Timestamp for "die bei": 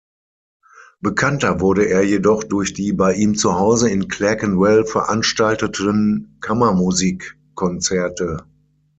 2.73-3.13